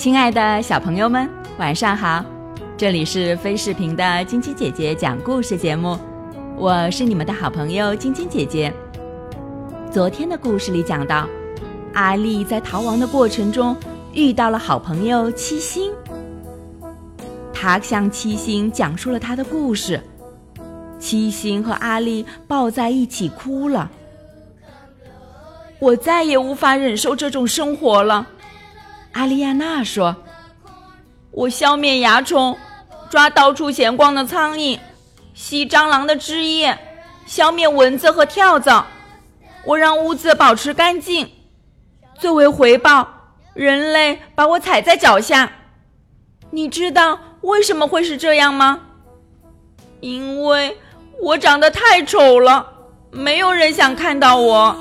[0.00, 1.28] 亲爱的小朋友们，
[1.58, 2.24] 晚上好！
[2.74, 5.94] 这里是飞视频的晶晶姐姐讲故事节目，
[6.56, 8.72] 我是你们的好朋友晶晶姐姐。
[9.92, 11.28] 昨天的故事里讲到，
[11.92, 13.76] 阿丽在逃亡的过程中
[14.14, 15.92] 遇到了好朋友七星，
[17.52, 20.00] 他向七星讲述了他的故事，
[20.98, 23.90] 七星和阿丽抱在一起哭了。
[25.78, 28.26] 我再也无法忍受这种生活了。
[29.12, 30.16] 阿丽亚娜说
[31.32, 32.56] ：“我消灭蚜虫，
[33.10, 34.78] 抓到处闲逛的苍蝇，
[35.34, 36.78] 吸蟑螂的汁液，
[37.26, 38.86] 消灭蚊子和跳蚤。
[39.64, 41.28] 我让屋子保持干净。
[42.18, 43.08] 作为回报，
[43.52, 45.50] 人类把我踩在脚下。
[46.50, 48.80] 你知道为什么会是这样吗？
[50.00, 50.78] 因为
[51.20, 52.72] 我长得太丑了，
[53.10, 54.76] 没有人想看到我。”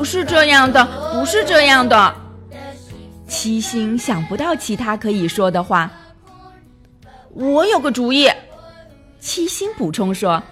[0.00, 2.14] 不是这样的，不是这样的。
[3.28, 5.90] 七星想不到其他可以说的话。
[7.34, 8.26] 我有个主意，
[9.20, 10.42] 七星补充说：“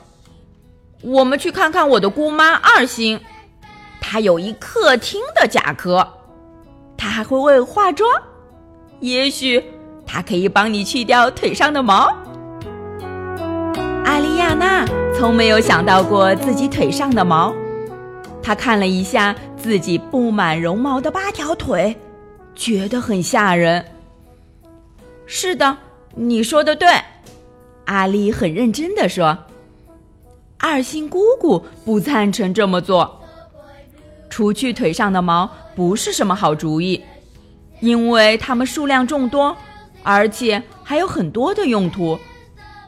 [1.01, 3.19] 我们去看看我的姑妈二星，
[4.03, 6.07] 她有一客厅的甲壳，
[6.95, 8.07] 她还会为化妆，
[9.01, 9.65] 也许
[10.07, 12.15] 她可以帮你去掉腿上的毛。”
[14.05, 14.85] 阿丽亚娜
[15.19, 17.55] 从没有想到过自己腿上的毛。
[18.49, 21.95] 他看了一下自己布满绒毛的八条腿，
[22.55, 23.85] 觉得很吓人。
[25.27, 25.77] 是的，
[26.15, 26.89] 你说的对，
[27.85, 29.37] 阿丽很认真的说。
[30.57, 33.21] 二星姑姑不赞成这么做，
[34.31, 37.05] 除去腿上的毛不是什么好主意，
[37.81, 39.55] 因为它们数量众多，
[40.03, 42.19] 而且还有很多的用途，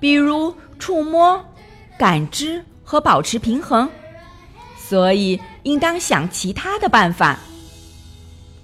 [0.00, 1.38] 比如触摸、
[1.98, 3.86] 感知和保持平衡。
[4.76, 7.38] 所以，应当想其他的办法。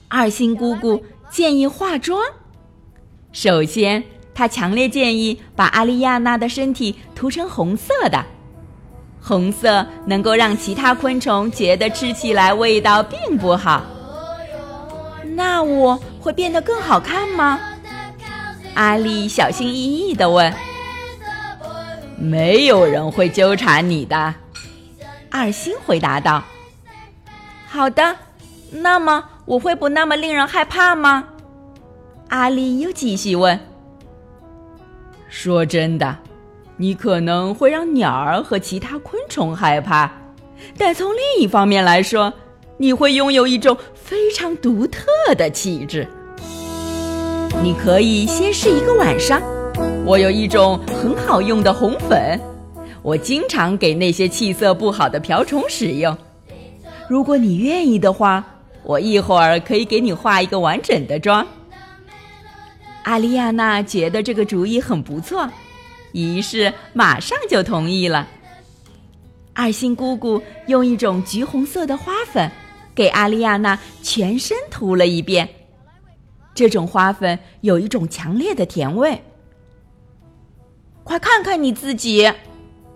[0.09, 2.23] 二星姑姑建议化妆。
[3.33, 8.25] 首先，她强烈建议把阿丽亚娜的身体涂成红色的，
[9.21, 13.85] 红色能够让其他昆虫觉得吃起来味道并不好。
[15.35, 17.61] 那我会变得更好看吗？
[18.75, 20.53] 阿丽小心翼翼地问。
[22.19, 24.35] 没有人会纠缠你的。
[25.31, 26.43] 二星回答道
[27.77, 28.17] ：“好的，
[28.71, 31.29] 那么我会不那么令人害怕吗？”
[32.29, 33.61] 阿丽又继续问
[35.29, 36.17] ：“说真的，
[36.79, 40.11] 你可能会让鸟儿和其他昆虫害怕，
[40.79, 42.33] 但从另一方面来说，
[42.79, 45.05] 你会拥有一种非常独特
[45.35, 46.09] 的气质。
[47.63, 49.39] 你可以先试一个晚上，
[50.07, 52.41] 我有一种很好用的红粉。”
[53.05, 56.17] 我经常给那些气色不好的瓢虫使用。
[57.09, 58.45] 如果你愿意的话，
[58.83, 61.47] 我一会儿可以给你化一个完整的妆。
[63.05, 65.49] 阿丽亚娜觉得这个主意很不错，
[66.13, 68.27] 于是马上就同意了。
[69.53, 72.51] 二星姑姑用一种橘红色的花粉
[72.95, 75.49] 给阿丽亚娜全身涂了一遍，
[76.55, 79.23] 这种花粉有一种强烈的甜味。
[81.05, 82.33] 快看看你自己！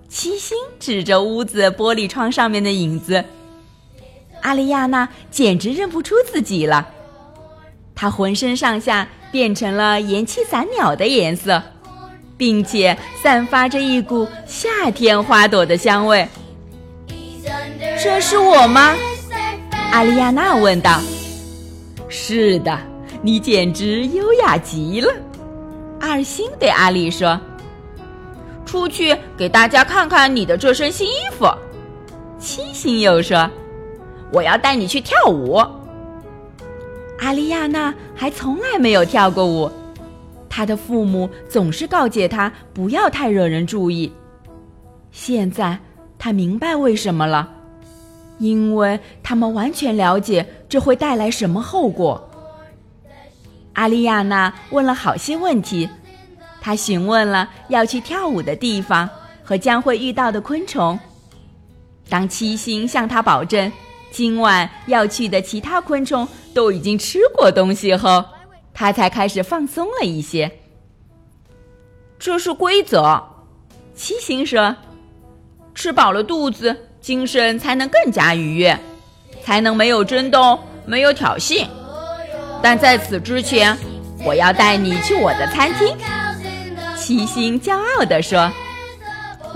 [0.08, 3.24] 七星指着屋子玻璃窗上面的影子，
[4.42, 6.88] 阿丽亚娜简直认不出自己了。
[7.94, 11.62] 她浑身上下变成了盐气伞鸟的颜色，
[12.36, 16.26] 并且散发着一股夏天花朵的香味。
[18.02, 18.94] 这是我吗？
[19.92, 21.00] 阿丽亚娜问道。
[22.08, 22.78] 是的，
[23.22, 25.12] 你简直优雅极了。
[26.00, 27.38] 二星对阿丽说。
[28.66, 31.52] 出去给大家看看你的这身新衣服，
[32.38, 33.50] 七星又说
[34.32, 35.60] ：“我要带你去跳舞。”
[37.18, 39.70] 阿丽亚娜还从来没有跳过舞，
[40.48, 44.10] 她的父母总是告诫她不要太惹人注意。
[45.12, 45.78] 现在
[46.18, 47.48] 她明白为什么了，
[48.38, 52.26] 因为他们完全了解这会带来什么后果。
[53.74, 55.88] 阿丽亚娜问了好些问题。
[56.62, 59.08] 她询问了要去跳舞的地方
[59.42, 60.98] 和将会遇到的昆虫。
[62.08, 63.70] 当七星向她保证
[64.10, 68.24] 今晚要去的其他昆虫都已经吃过东西后，
[68.74, 70.50] 他才开始放松了一些。
[72.18, 73.22] 这是规则，
[73.94, 74.74] 七星说
[75.74, 78.78] ：“吃饱了肚子，精神才能更加愉悦，
[79.42, 81.66] 才能没有争斗，没有挑衅。
[82.62, 83.74] 但在此之前，
[84.24, 85.96] 我要带你去我的餐厅。”
[86.98, 88.50] 七星骄傲地说：“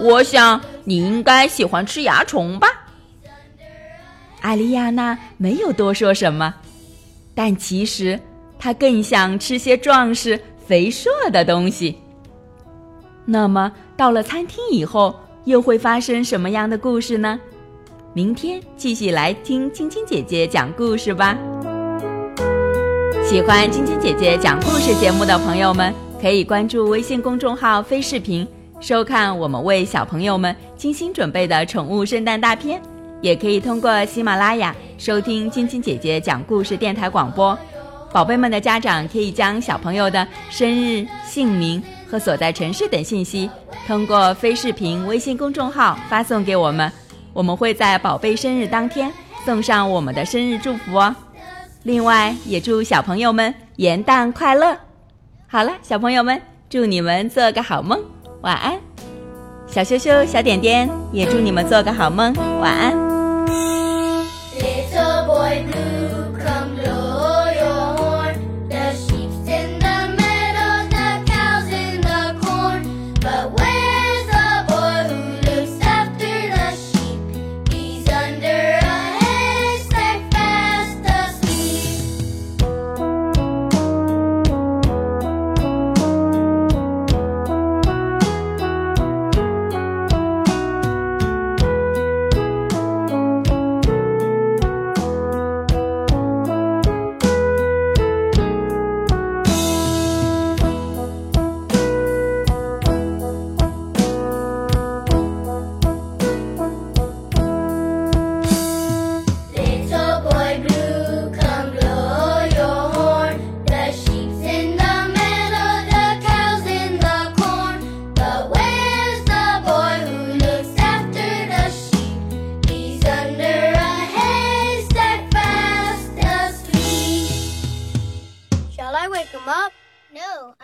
[0.00, 2.66] 我想你应该喜欢吃蚜虫吧。”
[4.44, 6.54] 艾丽亚娜没有多说什么，
[7.34, 8.20] 但其实
[8.58, 11.96] 她更想吃些壮实、肥硕的东西。
[13.24, 15.14] 那么，到了餐厅以后，
[15.44, 17.40] 又会发生什么样的故事呢？
[18.12, 21.38] 明天继续来听晶晶姐姐讲故事吧。
[23.24, 28.46] 喜欢晶晶姐姐讲故事节目的朋友们，可以关注微信公众号“飞视频”，
[28.78, 32.78] 收看我们为小朋友们精心准备的宠物圣诞大片。
[33.24, 37.58] 也可以通过喜马拉雅收听晶晶姐姐讲故事电台广播。
[38.12, 43.48] 宝贝们的家长可以将小朋友的生日、姓名和所在城市等信息，
[43.86, 46.92] 通过飞视频微信公众号发送给我们，
[47.32, 49.10] 我们会在宝贝生日当天
[49.46, 51.16] 送上我们的生日祝福哦。
[51.84, 54.76] 另外，也祝小朋友们元旦快乐！
[55.46, 56.38] 好了，小朋友们，
[56.68, 57.98] 祝你们做个好梦，
[58.42, 58.78] 晚安。
[59.66, 63.13] 小羞羞、小点点也祝你们做个好梦，晚安。
[63.46, 63.83] Música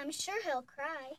[0.01, 1.13] I'm sure he'll cry.